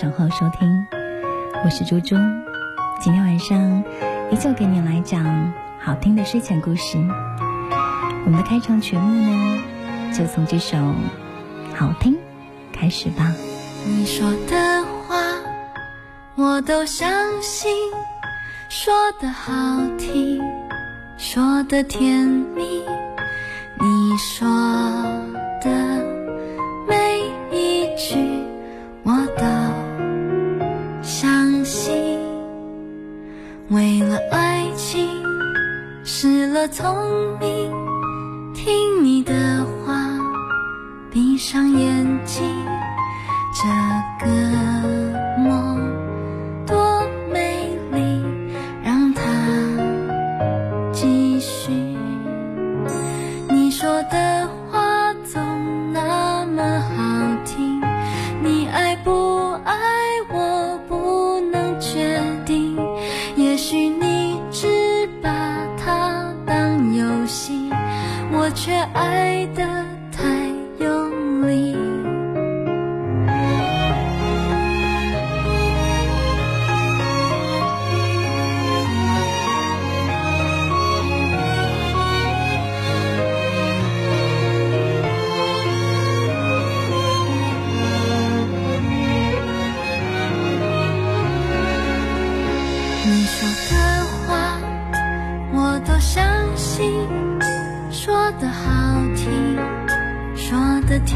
[0.00, 0.86] 不眠时间，欢迎你的守候收听，
[1.64, 2.16] 我是猪猪。
[3.00, 3.84] 今天晚上
[4.30, 6.96] 依旧给你来讲好听的睡前故事。
[8.24, 9.62] 我们的开场曲目呢，
[10.12, 10.78] 就从这首
[11.74, 12.14] 《好听》
[12.72, 13.34] 开始吧。
[13.86, 15.16] 你说的话
[16.34, 17.10] 我都相
[17.42, 17.70] 信，
[18.68, 19.52] 说的好
[19.98, 20.40] 听，
[21.18, 22.82] 说的甜蜜。
[23.78, 24.46] 你说
[25.62, 25.70] 的
[33.70, 35.06] 为了爱情
[36.02, 37.70] 失了聪明，
[38.52, 39.94] 听你的话，
[41.08, 42.44] 闭上眼睛，
[43.54, 44.79] 这个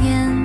[0.05, 0.44] 天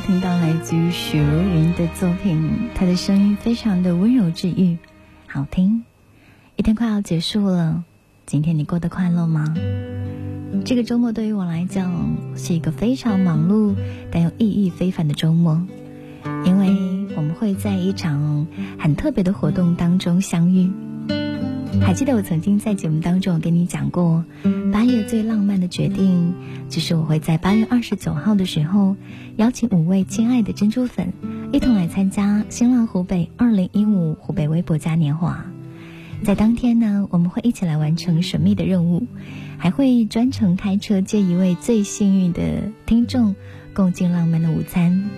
[0.00, 4.78] 听到来自于许茹芸的作品，她的声音非常的温柔治愈，
[5.26, 5.84] 好听。
[6.56, 7.84] 一天快要结束了，
[8.26, 9.54] 今天你过得快乐吗？
[10.64, 13.74] 这个周末对于我来讲是一个非常忙碌
[14.10, 15.62] 但又意义非凡的周末，
[16.44, 16.68] 因为
[17.16, 18.46] 我们会在一场
[18.78, 20.72] 很特别的活动当中相遇。
[21.80, 24.24] 还记得我曾经在节目当中跟你讲过，
[24.72, 26.32] 八月最浪漫的决定，
[26.68, 28.96] 就是我会在八月二十九号的时候，
[29.36, 31.12] 邀请五位亲爱的珍珠粉，
[31.52, 35.44] 一同来参加新浪湖北二零一五湖北微博嘉年华。
[36.22, 39.06] 在当天呢，我们会一起来完成神秘的任务，
[39.58, 43.34] 还会专程开车接一位最幸运的听众，
[43.74, 45.10] 共进浪漫的午餐。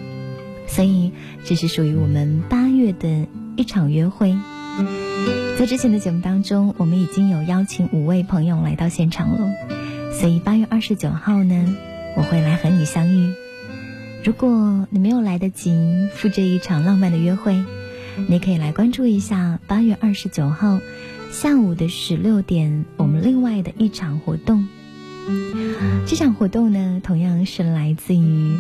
[0.66, 1.12] 所以，
[1.44, 3.26] 这是属于我们八月的
[3.56, 4.37] 一场约会。
[5.58, 9.49] 在之前的节目当中，我们已经有邀请五位朋友来到现场了，
[10.12, 11.76] 所以八月二十九号呢，
[12.16, 13.32] 我会来和你相遇。
[14.25, 17.62] 如果你没有来得及赴这一场浪漫的约会，
[18.28, 20.81] 你可以来关注一下八月二十九号
[21.31, 24.66] 下午的十六点，我们另外的一场活动。
[26.06, 28.56] 这场活动呢，同样是来自于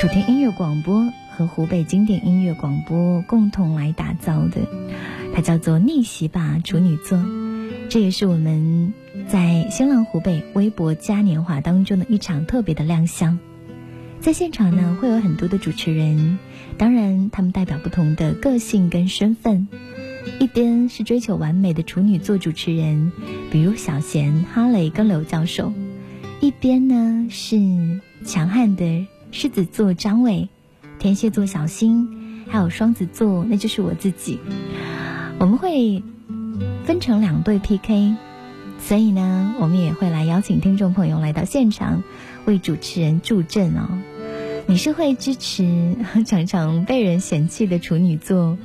[0.00, 1.04] 楚天音乐广播
[1.36, 4.60] 和湖北经典音乐广播共同来打造的，
[5.34, 7.20] 它叫做“逆袭吧处女座”。
[7.90, 8.94] 这也是我们
[9.28, 13.36] 在新浪湖北微博嘉年华当中的一场特别的亮相。
[14.20, 16.38] 在现场呢，会有很多的主持人，
[16.78, 19.66] 当然他们代表不同的个性跟身份。
[20.38, 23.10] 一边是追求完美的处女座主持人，
[23.50, 25.72] 比如小贤、哈雷跟刘教授；
[26.40, 30.48] 一边呢是强悍的狮子座张伟、
[31.00, 34.38] 天蝎座小新，还有双子座，那就是我自己。
[35.44, 36.02] 我们会
[36.86, 38.14] 分成两队 PK，
[38.78, 42.02] 所以呢，我们也会来邀请听众朋友来到现场
[42.46, 43.90] 为主持人助阵哦。
[44.64, 48.56] 你是会支持 常常被人嫌弃的处女座，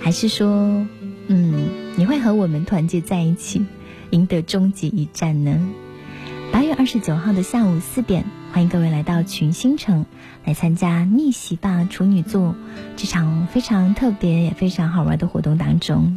[0.00, 0.86] 还是说，
[1.28, 1.54] 嗯，
[1.96, 3.64] 你会和我们团结在一起，
[4.10, 5.58] 赢得终极一战呢？
[6.78, 10.06] 二十九号的下午四点，欢迎各位来到群星城
[10.44, 12.54] 来参加逆袭吧处女座
[12.96, 16.14] 这场非常特别也非常好玩的活动当中。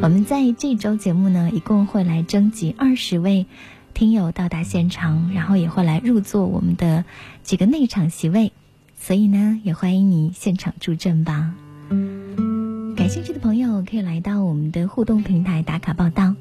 [0.00, 3.46] 我们在这周节目呢，一共会来征集二十位。
[3.92, 7.04] 听友到达现场，然后也会来入座我们的
[7.42, 8.52] 几个内场席位，
[8.96, 11.54] 所以呢，也欢迎你现场助阵吧。
[12.96, 16.36] 感兴趣的朋友可以来到我们的互动平台打卡报道，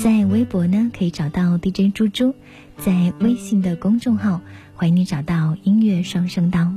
[0.00, 2.34] 在微博呢可以找到 DJ 猪猪，
[2.84, 4.40] 在微信的公众号
[4.74, 6.72] 欢迎你找到音乐双声道。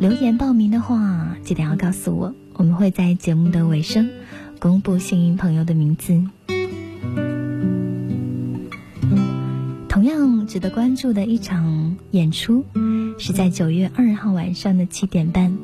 [0.00, 4.10] 留言报名的话，记得要告诉我，我们会在节目的尾声
[4.58, 6.20] 公布幸运朋友的名字。
[9.88, 12.64] 同样值得关注的一场演出，
[13.16, 15.56] 是在九月二号晚上的七点半，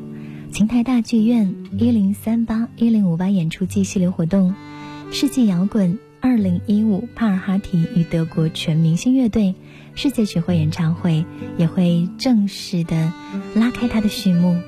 [0.53, 4.55] 琴台大剧院一零三八一零五八演出季系列活动——
[5.11, 9.55] 世纪摇滚二零一五帕尔哈提与德国全明星乐队
[9.95, 11.25] 世界巡回演唱会，
[11.57, 13.13] 也会正式的
[13.55, 14.61] 拉开它的序幕。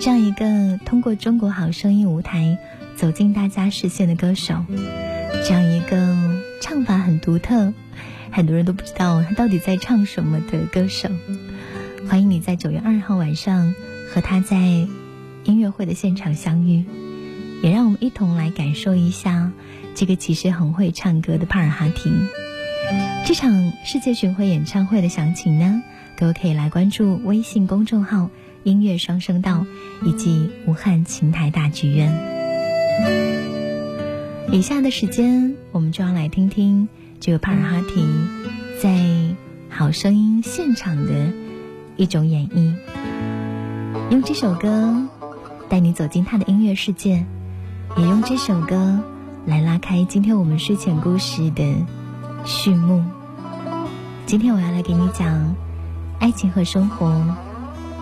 [0.00, 2.58] 这样一个通过中国好声音舞台
[2.96, 4.56] 走进大家视线的歌手，
[5.46, 7.72] 这样一个唱法很独特。
[8.32, 11.08] 很多人都不知道他到底在唱什么的歌手，
[12.08, 13.72] 欢迎你在九月二号晚上
[14.12, 14.56] 和他在
[15.44, 16.84] 音乐会的现场相遇，
[17.62, 19.52] 也让我们一同来感受一下
[19.94, 22.10] 这个其实很会唱歌的帕尔哈提。
[23.24, 25.82] 这场世界巡回演唱会的详情呢，
[26.18, 28.28] 各位可以来关注微信公众号
[28.64, 29.64] “音乐双声道”
[30.04, 32.12] 以及武汉琴台大剧院。
[34.50, 36.88] 以下的时间，我们就要来听听。
[37.20, 38.04] 这个帕尔哈提
[38.82, 38.90] 在
[39.70, 41.32] 《好声音》现场的
[41.96, 42.74] 一种演绎，
[44.10, 45.06] 用这首歌
[45.68, 47.24] 带你走进他的音乐世界，
[47.96, 48.98] 也用这首歌
[49.44, 51.74] 来拉开今天我们睡前故事的
[52.44, 53.04] 序幕。
[54.24, 55.54] 今天我要来给你讲，
[56.18, 57.22] 爱情和生活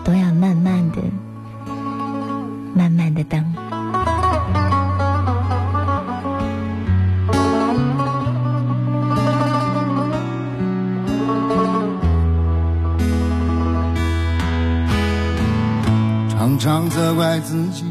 [0.03, 1.01] 都要慢慢的、
[2.73, 3.53] 慢慢的等。
[16.29, 17.90] 常常责怪自己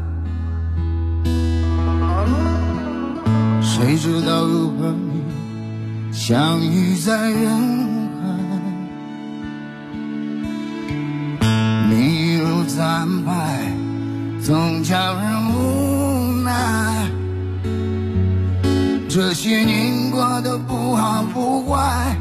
[3.83, 7.49] 谁知道又和你相遇在人
[11.41, 11.49] 海，
[11.89, 13.73] 命运如此安排，
[14.43, 15.23] 总叫人
[15.55, 17.09] 无奈。
[19.09, 22.15] 这些年过得不好不坏，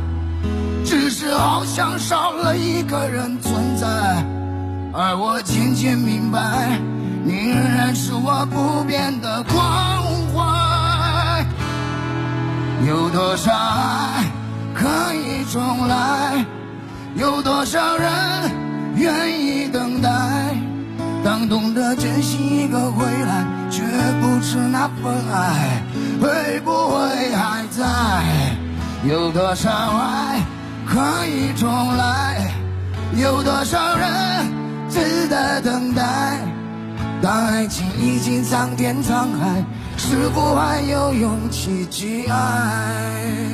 [0.82, 4.24] 只是好像少了一个人存在。
[4.94, 6.80] 而我渐渐明白，
[7.22, 9.58] 你仍然是我不变的关
[10.34, 10.69] 怀。
[12.86, 14.24] 有多少爱
[14.74, 16.44] 可以重来？
[17.14, 18.10] 有多少人
[18.96, 20.08] 愿意等待？
[21.22, 23.82] 当懂得珍惜一个回来，却
[24.20, 25.82] 不知那份爱
[26.20, 27.84] 会不会还在？
[29.06, 30.40] 有多少爱
[30.86, 32.50] 可以重来？
[33.16, 34.08] 有多少人
[34.88, 36.38] 值得等待？
[37.20, 39.62] 当爱情已经桑田沧海。
[40.02, 43.50] 是否还有勇气去爱？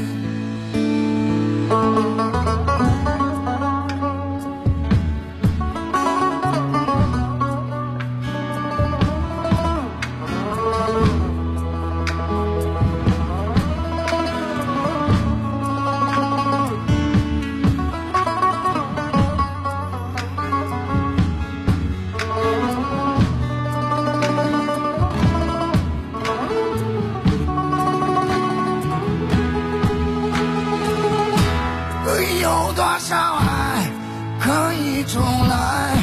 [35.16, 35.96] 重来？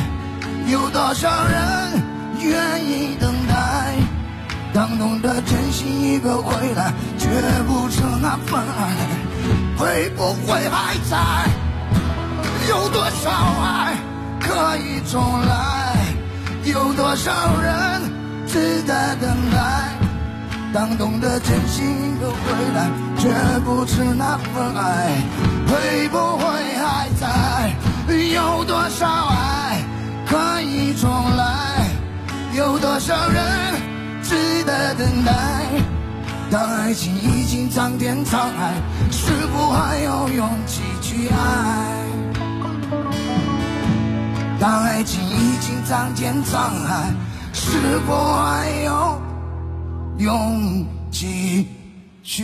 [0.66, 2.02] 有多少人
[2.40, 3.94] 愿意等待？
[4.74, 7.30] 当懂得珍惜一个回来，却
[7.68, 8.96] 不知那份爱，
[9.78, 11.48] 会不会还在？
[12.68, 13.30] 有多少
[13.62, 13.96] 爱
[14.40, 15.96] 可以重来？
[16.64, 18.02] 有多少人
[18.48, 19.94] 值得等待？
[20.74, 22.36] 当懂得珍惜一个回
[22.74, 22.90] 来，
[23.20, 23.30] 却
[23.60, 25.22] 不知那份爱，
[25.68, 26.44] 会不会
[26.80, 27.93] 还在？
[28.12, 29.82] 有多少爱
[30.28, 31.90] 可以重来？
[32.56, 33.44] 有多少人
[34.22, 35.32] 值得等待？
[36.52, 38.74] 当爱情已经苍天沧海，
[39.12, 41.36] 是否还有勇气去爱？
[44.60, 47.12] 当爱情已经苍天沧海，
[47.54, 49.22] 是否还有
[50.20, 51.68] 勇气
[52.22, 52.44] 去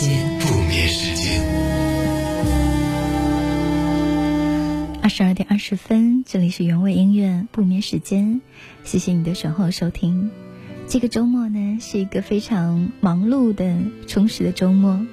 [0.00, 0.38] 间。
[0.40, 1.42] 不眠时间。
[5.02, 8.40] 二十二点二十分，这里是原味音乐不眠时间，
[8.84, 10.30] 谢谢你的守候收听。
[10.86, 13.76] 这个周末呢，是一个非常忙碌的、
[14.06, 15.04] 充实的周末，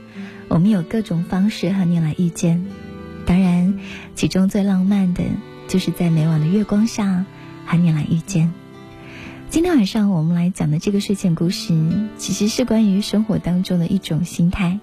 [0.47, 2.65] 我们有各种方式和你来遇见。
[3.25, 3.79] 当然，
[4.15, 5.23] 其中最浪漫的，
[5.67, 7.25] 就是在每晚的月光下
[7.65, 8.53] 和你来遇见。
[9.55, 11.73] 今天晚上我们来讲的这个睡前故事，
[12.17, 14.81] 其实是关于生活当中的一种心态。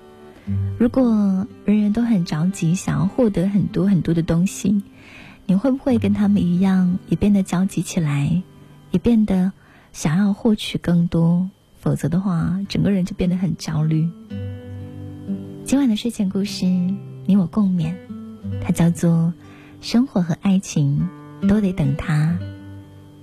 [0.79, 4.83] 如果人人都很着急，想要获得很多很多的东西，
[5.45, 8.43] 你会不会跟他们一样，也变得焦急起来，
[8.93, 9.53] 也变得
[9.93, 11.51] 想要获取更多？
[11.79, 14.09] 否则的话，整个人就变得很焦虑。
[15.67, 16.65] 今晚的睡前故事，
[17.27, 17.93] 你我共勉，
[18.63, 19.35] 它叫做
[19.87, 21.07] 《生活和爱情
[21.47, 22.39] 都得等它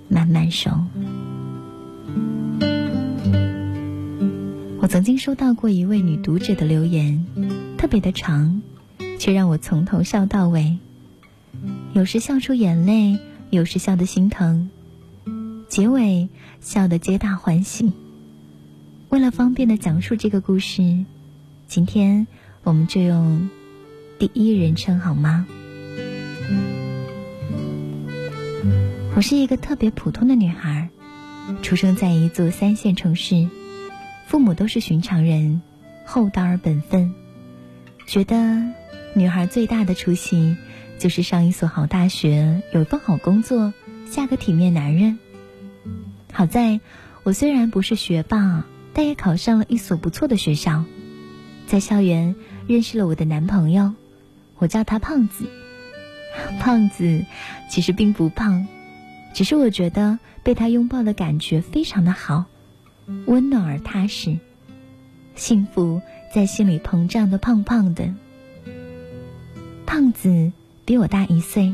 [0.09, 0.69] 慢慢熟》。
[4.89, 7.23] 曾经收到过一位女读者的留言，
[7.77, 8.63] 特别的长，
[9.19, 10.79] 却让我从头笑到尾。
[11.93, 13.19] 有时笑出眼泪，
[13.51, 14.71] 有时笑得心疼，
[15.67, 16.27] 结尾
[16.59, 17.91] 笑得皆大欢喜。
[19.09, 21.05] 为了方便的讲述这个故事，
[21.67, 22.25] 今天
[22.63, 23.47] 我们就用
[24.17, 25.45] 第一人称好吗？
[29.15, 30.89] 我是一个特别普通的女孩，
[31.61, 33.47] 出生在一座三线城市。
[34.29, 35.59] 父母都是寻常人，
[36.05, 37.15] 厚道而本分，
[38.05, 38.61] 觉得
[39.15, 40.55] 女孩最大的出息
[40.99, 43.73] 就是上一所好大学，有一份好工作，
[44.11, 45.17] 嫁个体面男人。
[46.31, 46.79] 好在
[47.23, 50.83] 我虽然不是学霸，但也考上了一所不错的学校，
[51.65, 52.35] 在校园
[52.67, 53.95] 认识了我的男朋友，
[54.59, 55.45] 我叫他胖子。
[56.61, 57.25] 胖子
[57.67, 58.67] 其实并不胖，
[59.33, 62.45] 只是我觉得被他拥抱的感觉非常的好。
[63.25, 64.37] 温暖而踏实，
[65.35, 66.01] 幸福
[66.33, 68.13] 在心里膨胀的胖胖的。
[69.85, 70.51] 胖子
[70.85, 71.73] 比我大一岁，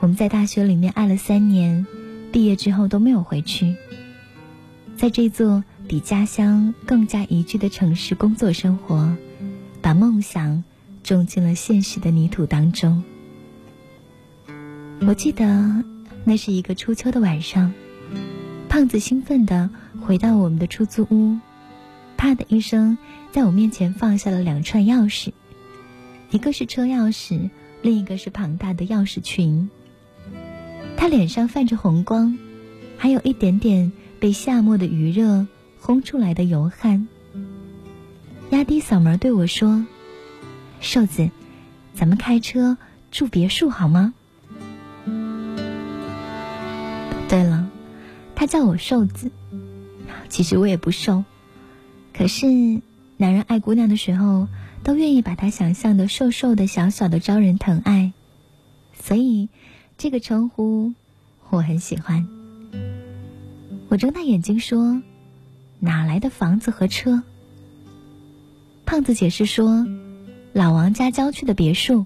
[0.00, 1.86] 我们在大学里面爱了三年，
[2.32, 3.74] 毕业之后都没有回去，
[4.96, 9.16] 在这座比家乡更加宜居的城市工作生活，
[9.80, 10.62] 把梦想
[11.02, 13.02] 种进了现实的泥土当中。
[15.06, 15.84] 我记得
[16.24, 17.72] 那是一个初秋的晚上，
[18.76, 19.70] 胖子兴奋的。
[20.02, 21.38] 回到我们的出租屋，
[22.18, 22.98] 啪的一声，
[23.32, 25.32] 在我面前放下了两串钥匙，
[26.30, 27.48] 一个是车钥匙，
[27.80, 29.70] 另一个是庞大的钥匙群。
[30.98, 32.36] 他脸上泛着红光，
[32.98, 33.90] 还有一点点
[34.20, 35.46] 被夏末的余热
[35.80, 37.08] 烘出来的油汗。
[38.50, 39.86] 压低嗓门对我说
[40.82, 41.30] ：“瘦子，
[41.94, 42.76] 咱们开车
[43.10, 44.12] 住别墅好吗？”
[47.26, 47.65] 对了，
[48.46, 49.30] 叫我瘦子。
[50.28, 51.24] 其实我也不瘦，
[52.12, 52.46] 可是
[53.16, 54.48] 男人爱姑娘的时候，
[54.82, 58.12] 都愿意把她想象的瘦瘦的、小小的，招人疼爱，
[59.00, 59.48] 所以
[59.98, 60.94] 这个称呼
[61.50, 62.26] 我很喜欢。
[63.88, 65.00] 我睁大眼睛说
[65.78, 67.22] ：“哪来的房子和车？”
[68.84, 69.86] 胖子解释说
[70.52, 72.04] ：“老王家郊区的别墅，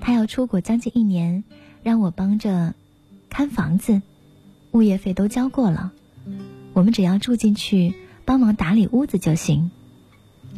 [0.00, 1.42] 他要出国将近一年，
[1.82, 2.74] 让我帮着
[3.28, 4.02] 看房子，
[4.72, 5.92] 物业费都交过了，
[6.72, 9.70] 我们只要住进去帮忙打理屋子就行。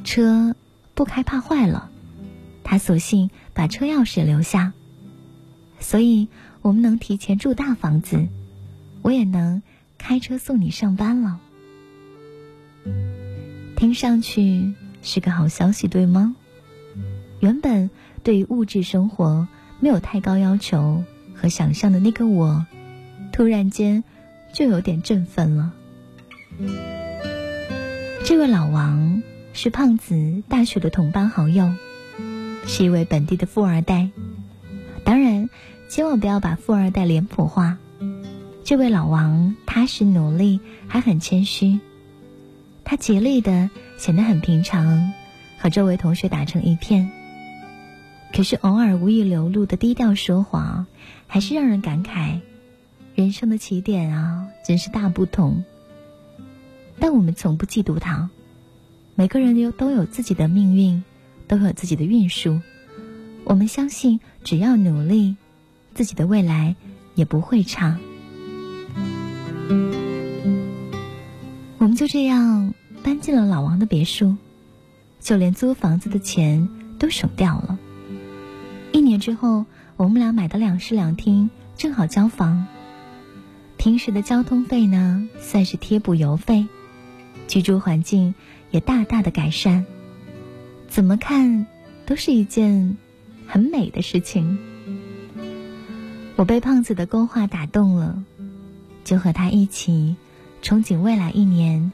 [0.04, 0.54] 车
[0.95, 1.90] 不开怕坏了，
[2.64, 4.73] 他索性把车钥匙留下。
[5.81, 6.28] 所以
[6.61, 8.28] 我们能提前住大房子，
[9.02, 9.62] 我也能
[9.99, 11.40] 开车送你上班了。
[13.76, 16.37] 听上去是个好消息，对吗？
[17.40, 17.90] 原本
[18.23, 19.49] 对于物质生活
[19.81, 21.02] 没有太高要求
[21.35, 22.64] 和想象的那个我，
[23.33, 24.05] 突然间
[24.53, 25.73] 就有点振奋了。
[28.25, 29.23] 这位老王
[29.53, 31.73] 是胖子大学的同班好友，
[32.67, 34.11] 是一位本地的富二代。
[35.05, 35.49] 当然，
[35.89, 37.79] 千万不要把富二代脸谱化。
[38.65, 41.81] 这位老王踏实努力，还很谦虚。
[42.85, 45.12] 他竭力的显得很平常，
[45.59, 47.11] 和周围同学打成一片。
[48.33, 50.87] 可是偶尔无意流露的低调说谎，
[51.27, 52.41] 还是让人感慨：
[53.14, 55.64] 人生的起点啊，真是大不同。
[56.99, 58.31] 但我们从不嫉妒他。
[59.14, 61.04] 每个人又都有自己的命运，
[61.47, 62.61] 都有自己的运数。
[63.45, 65.37] 我们相信，只要努力，
[65.95, 66.75] 自己的未来
[67.14, 67.99] 也不会差。
[71.76, 74.37] 我们就这样搬进了老王的别墅，
[75.21, 77.78] 就连租房子的钱都省掉了。
[78.92, 79.66] 一年之后，
[79.97, 82.66] 我们俩买的两室两厅，正好交房。
[83.83, 86.69] 平时的交通费呢，算是贴补油费，
[87.49, 88.33] 居住环境
[88.71, 89.85] 也大大的改善。
[90.87, 91.67] 怎么看
[92.06, 92.97] 都是一件
[93.49, 94.56] 很美的事情。
[96.37, 98.23] 我被胖子的勾画打动了，
[99.02, 100.15] 就和他一起。
[100.63, 101.91] 憧憬未来一年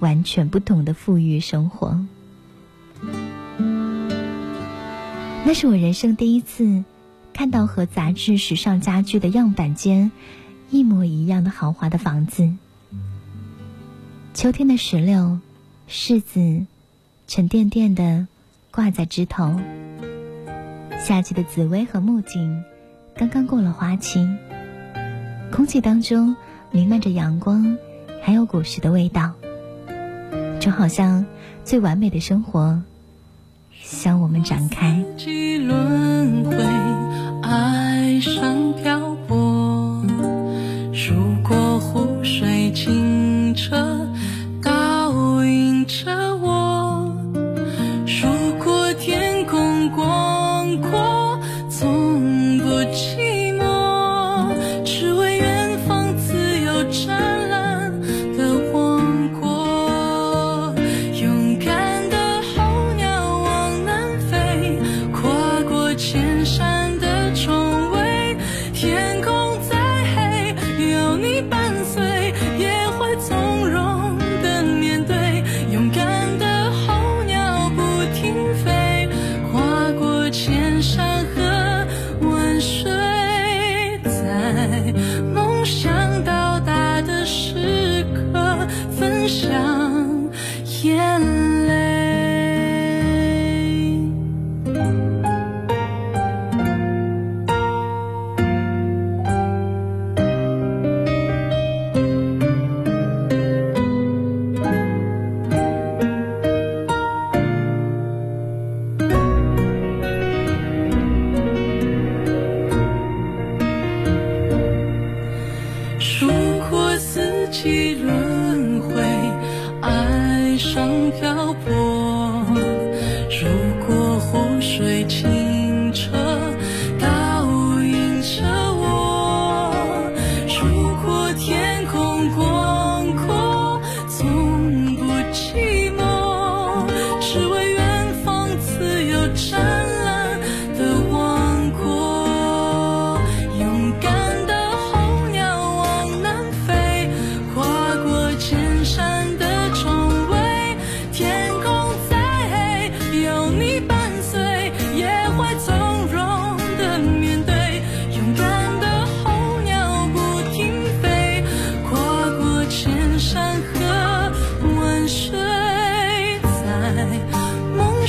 [0.00, 2.04] 完全不同的富裕生活，
[5.44, 6.82] 那是我人生第一次
[7.32, 10.10] 看到和杂志时尚家具的样板间
[10.70, 12.50] 一模一样的豪华的房子。
[14.32, 15.38] 秋天的石榴、
[15.88, 16.64] 柿子
[17.26, 18.26] 沉甸甸的
[18.70, 19.60] 挂在枝头，
[21.04, 22.62] 夏季的紫薇和木槿
[23.14, 24.26] 刚刚过了花期，
[25.50, 26.36] 空气当中
[26.70, 27.76] 弥漫着阳光。
[28.22, 29.32] 还有古时的味道，
[30.60, 31.24] 就好像
[31.64, 32.82] 最完美的生活
[33.82, 35.02] 向我们展开。
[35.58, 36.54] 轮回，
[37.42, 39.89] 爱上漂泊，
[41.08, 43.74] 如果湖水清澈，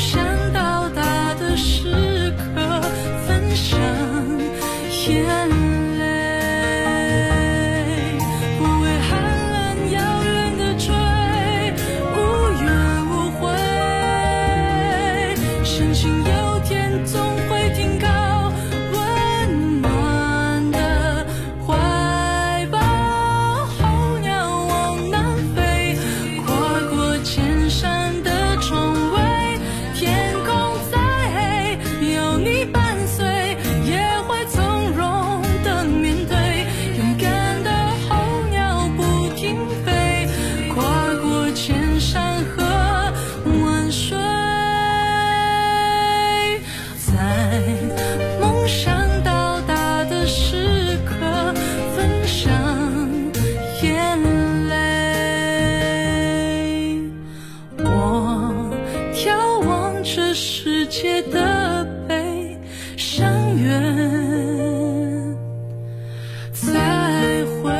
[0.01, 0.30] 生
[61.31, 62.57] 的悲
[62.97, 65.37] 伤，缘
[66.51, 67.71] 再会。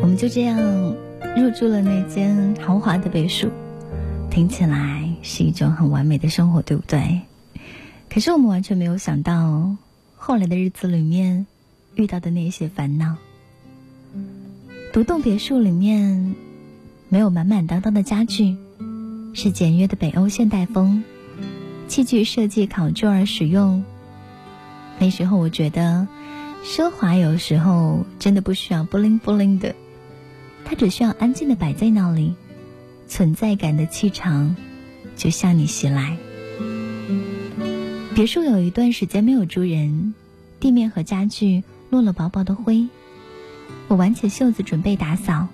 [0.00, 0.58] 我们就这样
[1.36, 3.50] 入住了那间豪华的别墅，
[4.30, 7.20] 听起来是一种很完美的生活，对不对？
[8.08, 9.76] 可是我们完全没有想到，
[10.16, 11.46] 后来的日子里面
[11.94, 13.16] 遇到的那些烦恼。
[14.98, 16.34] 独栋别墅里面
[17.08, 18.56] 没有满满当当的家具，
[19.32, 21.04] 是简约的北欧现代风，
[21.86, 23.84] 器具设计考究而实用。
[24.98, 26.08] 那时候我觉得，
[26.64, 29.76] 奢华有时候真的不需要 bling bling 的，
[30.64, 32.34] 它只需要安静的摆在那里，
[33.06, 34.56] 存在感的气场
[35.14, 36.16] 就向你袭来。
[38.16, 40.12] 别墅有一段时间没有住人，
[40.58, 42.88] 地面和家具落了薄薄的灰。
[43.88, 45.48] 我挽起袖子准备打扫，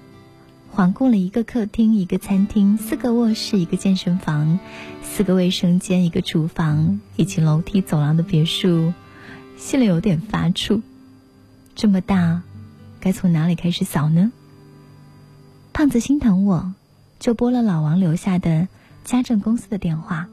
[0.70, 4.58] 环顾了一个客厅、一个餐厅、四个卧室、一个健身房、
[5.02, 8.92] 四个卫生间、一个厨房以及楼梯走廊的别墅，
[9.56, 10.82] 心里有点发怵。
[11.76, 12.42] 这么大，
[13.00, 14.32] 该从哪里开始扫呢？
[15.72, 16.74] 胖子心疼我，
[17.20, 18.68] 就拨了老王留下的
[19.04, 20.28] 家政公司的电话。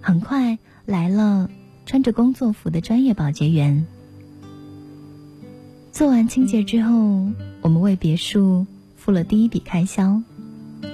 [0.00, 0.58] 很快。
[0.84, 1.50] 来了，
[1.84, 3.86] 穿着工作服的专业保洁员。
[5.90, 7.26] 做完清洁之后，
[7.60, 10.22] 我们为别墅付了第一笔开销，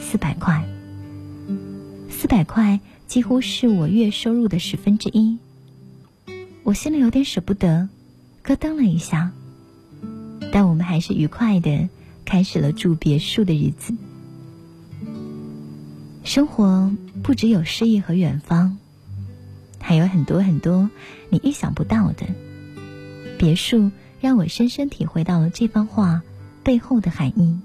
[0.01, 0.65] 四百块。
[2.09, 5.37] 四百块几乎是我月收入的十分之一。
[6.63, 7.89] 我心里有点舍不得，
[8.43, 9.31] 咯噔了一下。
[10.51, 11.89] 但我们还是愉快的
[12.25, 13.95] 开始了住别墅的日子。
[16.23, 16.91] 生活
[17.23, 18.79] 不只有诗意和远方。
[19.79, 20.89] 还有很多很多
[21.29, 22.25] 你意想不到的
[23.37, 23.91] 别墅，
[24.25, 26.23] 让我深深体会到了这番话
[26.63, 27.59] 背后的含义。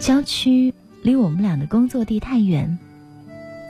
[0.00, 2.76] 郊区离我们俩的工作地太远，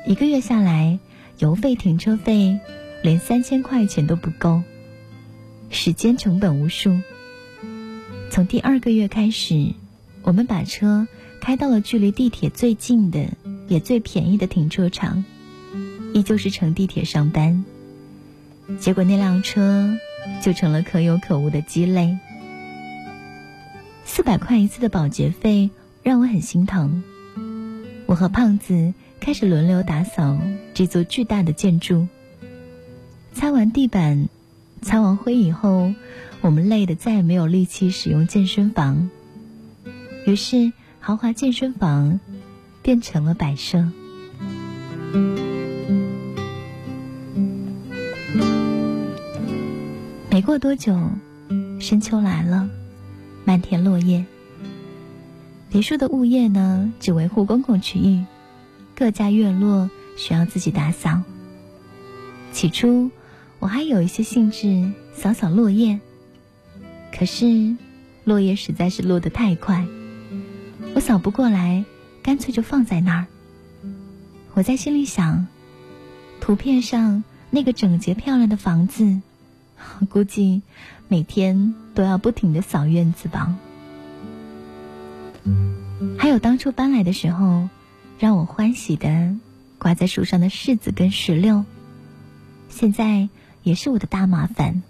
[0.06, 0.98] 一个月下来，
[1.36, 2.58] 油费、停车费
[3.02, 4.62] 连三千块钱都不够，
[5.68, 6.98] 时间成本无数。
[8.30, 9.74] 从第二个月开始，
[10.22, 11.06] 我们把车
[11.38, 13.26] 开到了距离地铁最近的
[13.68, 15.22] 也最便宜的停车场。
[16.14, 17.62] 依旧是乘地铁上班，
[18.80, 19.94] 结果那辆车
[20.42, 22.18] 就成了可有可无的鸡肋。
[24.04, 25.70] 四百块一次的保洁费
[26.02, 27.02] 让我很心疼。
[28.06, 30.38] 我和胖子开始轮流打扫
[30.74, 32.08] 这座巨大的建筑。
[33.32, 34.28] 擦完地板、
[34.82, 35.94] 擦完灰以后，
[36.42, 39.08] 我们累得再也没有力气使用健身房，
[40.26, 42.20] 于是豪华健身房
[42.82, 43.88] 变成了摆设。
[50.42, 50.98] 没过多久，
[51.78, 52.68] 深秋来了，
[53.44, 54.26] 漫天落叶。
[55.70, 58.24] 别墅的物业呢，只维护公共区域，
[58.96, 61.22] 各家院落需要自己打扫。
[62.50, 63.12] 起初，
[63.60, 66.00] 我还有一些兴致扫扫落叶，
[67.16, 67.76] 可是
[68.24, 69.86] 落叶实在是落得太快，
[70.96, 71.84] 我扫不过来，
[72.20, 73.26] 干脆就放在那儿。
[74.54, 75.46] 我在心里想，
[76.40, 79.20] 图片上那个整洁漂亮的房子。
[80.10, 80.62] 估计
[81.08, 83.54] 每天都要不停的扫院子吧。
[86.18, 87.68] 还有当初搬来的时候，
[88.18, 89.34] 让我欢喜的
[89.78, 91.64] 挂在树上的柿子跟石榴，
[92.68, 93.28] 现在
[93.62, 94.82] 也是我的大麻烦。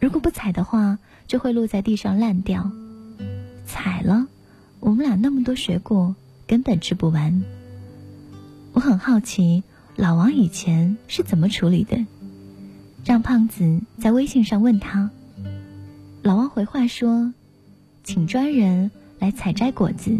[0.00, 2.70] 如果不采的话，就会落在地上烂掉；
[3.66, 4.26] 采了，
[4.80, 7.44] 我们俩那么多水果根本吃不完。
[8.72, 9.62] 我很好奇，
[9.96, 12.04] 老王以前是怎么处理的。
[13.04, 15.10] 让胖子在微信上问他，
[16.22, 17.32] 老王回话说
[18.04, 20.16] ：“请专人来采摘果子，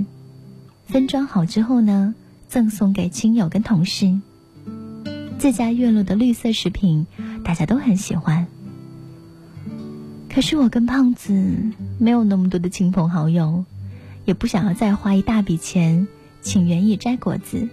[0.87, 2.15] 分装好之后呢，
[2.49, 4.19] 赠送给亲友跟同事。
[5.39, 7.07] 自家院落的绿色食品，
[7.45, 8.47] 大家都很喜欢。
[10.29, 11.33] 可是我跟胖子
[11.99, 13.65] 没有那么多的亲朋好友，
[14.25, 16.09] 也不想要再花一大笔钱
[16.41, 17.69] 请园艺摘果子，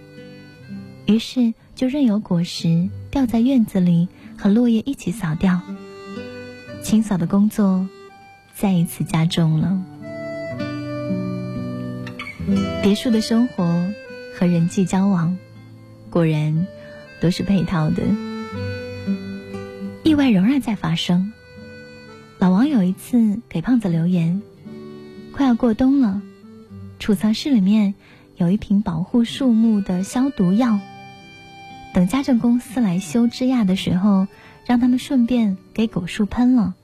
[1.06, 4.06] 于是就任由果实掉在院子里。”
[4.38, 5.60] 和落叶一起扫掉，
[6.82, 7.88] 清扫的工作
[8.54, 9.82] 再一次加重了。
[12.82, 13.64] 别墅的生活
[14.38, 15.36] 和人际交往，
[16.08, 16.66] 果然
[17.20, 18.02] 都是配套的。
[20.04, 21.32] 意外仍然在发生。
[22.38, 24.40] 老王有一次给胖子留言
[25.34, 26.22] ：“快要过冬了，
[27.00, 27.94] 储藏室里面
[28.36, 30.78] 有一瓶保护树木的消毒药。”
[31.98, 34.28] 等家政公司来修枝桠的时候，
[34.64, 36.74] 让他们顺便给果树喷了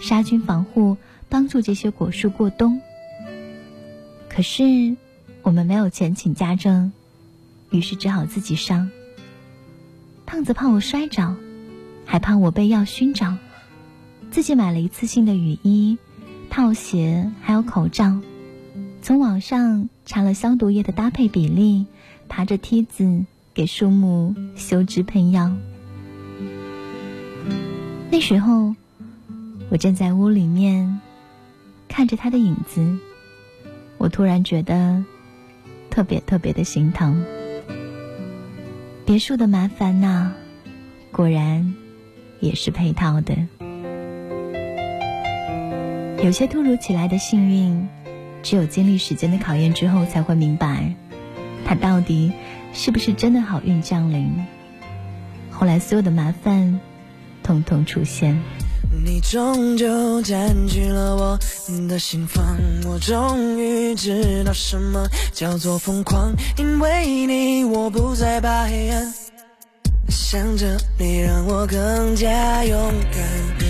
[0.00, 0.96] 杀菌防护，
[1.28, 2.80] 帮助这些果树过冬。
[4.30, 4.96] 可是
[5.42, 6.90] 我们没有钱请家政，
[7.68, 8.90] 于是只好自己上。
[10.24, 11.36] 胖子怕我摔着，
[12.06, 13.36] 还怕我被药熏着，
[14.30, 15.98] 自己买了一次性的雨衣，
[16.48, 18.22] 套鞋，还有口罩。
[19.02, 21.84] 从网上查了消毒液的搭配比例，
[22.26, 25.50] 爬着梯子给树木修枝喷药。
[28.10, 28.74] 那时候，
[29.70, 31.00] 我站在屋里面
[31.88, 32.98] 看着他的影子，
[33.98, 35.04] 我突然觉得
[35.90, 37.24] 特别特别的心疼。
[39.04, 40.32] 别墅的麻烦呐，
[41.10, 41.74] 果然
[42.38, 43.34] 也是配套的。
[46.22, 47.88] 有些突如其来的幸运，
[48.42, 50.94] 只有经历时间的考验之后，才会明白，
[51.64, 52.32] 它到底
[52.72, 54.44] 是不是真的好运降临。
[55.50, 56.80] 后来所有的麻烦。
[57.42, 58.38] 统统出现。
[59.04, 61.38] 你终究占据了我
[61.88, 62.44] 的心房，
[62.86, 66.32] 我终于知道什么叫做疯狂。
[66.58, 69.12] 因为你，我不再怕黑暗，
[70.08, 73.69] 想着你让我更加勇敢。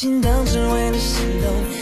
[0.00, 1.77] 心动，只为了心动。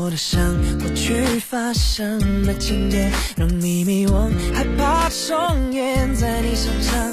[0.00, 7.12] 我的伤，过去发生的情节让你迷惘，害怕重演在你身上，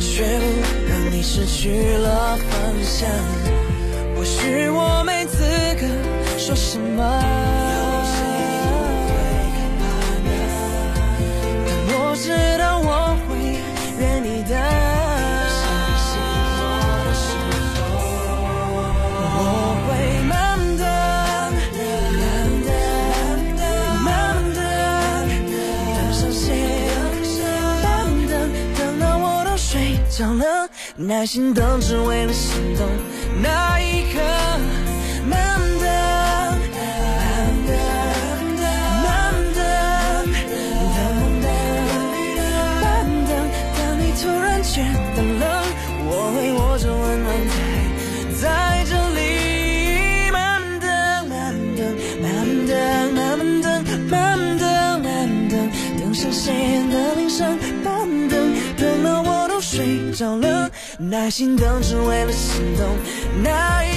[0.00, 0.44] 却不
[0.90, 2.50] 让你失去了方
[2.82, 3.08] 向。
[4.16, 5.38] 或许我没资
[5.80, 5.86] 格
[6.36, 7.02] 说什么，
[31.06, 32.84] 耐心等，只为了心动
[33.40, 34.18] 那一刻。
[35.30, 35.38] 慢
[35.78, 35.86] 等，
[36.74, 37.70] 慢等，
[39.04, 39.06] 慢
[39.54, 39.62] 等，
[40.90, 40.98] 等
[41.42, 41.46] 等，
[42.82, 42.84] 慢
[43.28, 43.30] 等，
[43.76, 44.82] 当你突然觉
[45.14, 45.46] 得冷，
[46.08, 47.26] 我会握着温暖
[48.34, 49.20] 在在这里。
[50.32, 50.34] 慢
[50.80, 50.90] 等，
[51.28, 51.80] 慢等，
[52.20, 52.26] 慢
[52.66, 52.74] 等，
[53.14, 53.64] 慢等，
[54.10, 54.66] 慢等，
[55.02, 55.54] 慢等，
[56.00, 60.65] 等上线的铃声，慢等，等到我都睡着了，
[60.98, 62.86] 耐心等，只为了心动。
[63.42, 63.95] 那一